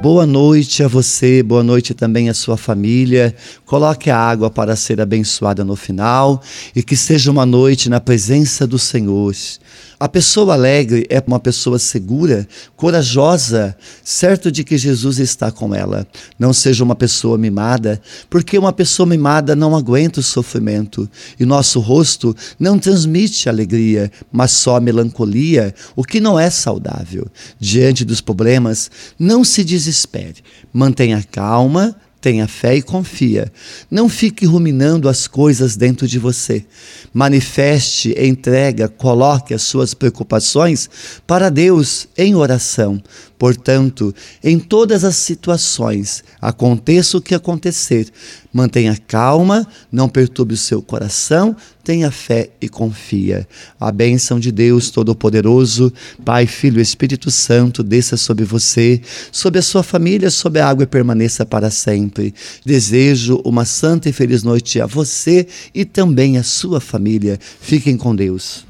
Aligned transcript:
Boa 0.00 0.24
noite 0.24 0.84
a 0.84 0.86
você, 0.86 1.42
boa 1.42 1.64
noite 1.64 1.92
também 1.92 2.28
à 2.28 2.34
sua 2.34 2.56
família. 2.56 3.34
Coloque 3.66 4.08
a 4.10 4.16
água 4.16 4.48
para 4.48 4.76
ser 4.76 5.00
abençoada 5.00 5.64
no 5.64 5.74
final 5.74 6.40
e 6.74 6.84
que 6.84 6.96
seja 6.96 7.32
uma 7.32 7.44
noite 7.44 7.90
na 7.90 7.98
presença 7.98 8.64
do 8.64 8.78
Senhor. 8.78 9.34
A 10.00 10.08
pessoa 10.08 10.54
alegre 10.54 11.04
é 11.10 11.20
uma 11.26 11.40
pessoa 11.40 11.76
segura, 11.76 12.46
corajosa, 12.76 13.76
certo 14.04 14.52
de 14.52 14.62
que 14.62 14.78
Jesus 14.78 15.18
está 15.18 15.50
com 15.50 15.74
ela. 15.74 16.06
Não 16.38 16.52
seja 16.52 16.84
uma 16.84 16.94
pessoa 16.94 17.36
mimada, 17.36 18.00
porque 18.30 18.56
uma 18.56 18.72
pessoa 18.72 19.04
mimada 19.04 19.56
não 19.56 19.74
aguenta 19.74 20.20
o 20.20 20.22
sofrimento 20.22 21.10
e 21.40 21.44
nosso 21.44 21.80
rosto 21.80 22.32
não 22.60 22.78
transmite 22.78 23.48
alegria, 23.48 24.12
mas 24.30 24.52
só 24.52 24.80
melancolia, 24.80 25.74
o 25.96 26.04
que 26.04 26.20
não 26.20 26.38
é 26.38 26.48
saudável. 26.48 27.26
Diante 27.58 28.04
dos 28.04 28.20
problemas, 28.20 28.88
não 29.18 29.42
se 29.42 29.64
desespere. 29.64 29.87
Mantenha 30.72 31.22
calma, 31.22 31.96
Tenha 32.20 32.48
fé 32.48 32.74
e 32.74 32.82
confia. 32.82 33.52
Não 33.88 34.08
fique 34.08 34.44
ruminando 34.44 35.08
as 35.08 35.28
coisas 35.28 35.76
dentro 35.76 36.06
de 36.08 36.18
você. 36.18 36.66
Manifeste, 37.14 38.12
entrega, 38.18 38.88
coloque 38.88 39.54
as 39.54 39.62
suas 39.62 39.94
preocupações 39.94 40.90
para 41.24 41.48
Deus 41.48 42.08
em 42.16 42.34
oração. 42.34 43.00
Portanto, 43.38 44.12
em 44.42 44.58
todas 44.58 45.04
as 45.04 45.14
situações, 45.14 46.24
aconteça 46.40 47.16
o 47.16 47.22
que 47.22 47.36
acontecer, 47.36 48.10
mantenha 48.52 48.96
calma, 49.06 49.66
não 49.90 50.08
perturbe 50.08 50.54
o 50.54 50.56
seu 50.56 50.80
coração, 50.80 51.54
tenha 51.84 52.10
fé 52.10 52.50
e 52.60 52.68
confia. 52.68 53.46
A 53.78 53.90
bênção 53.92 54.38
de 54.38 54.50
Deus 54.50 54.90
Todo-Poderoso, 54.90 55.92
Pai, 56.24 56.46
Filho 56.46 56.78
e 56.78 56.82
Espírito 56.82 57.30
Santo, 57.30 57.82
desça 57.82 58.16
sobre 58.16 58.44
você, 58.44 59.00
sobre 59.30 59.58
a 59.58 59.62
sua 59.62 59.82
família, 59.82 60.30
sobre 60.30 60.60
a 60.60 60.68
água 60.68 60.84
e 60.84 60.86
permaneça 60.86 61.46
para 61.46 61.70
sempre. 61.70 62.34
Desejo 62.64 63.40
uma 63.44 63.64
santa 63.64 64.08
e 64.08 64.12
feliz 64.12 64.42
noite 64.42 64.80
a 64.80 64.86
você 64.86 65.46
e 65.74 65.84
também 65.84 66.36
a 66.38 66.42
sua 66.42 66.80
família. 66.80 67.38
Fiquem 67.60 67.96
com 67.96 68.14
Deus. 68.14 68.66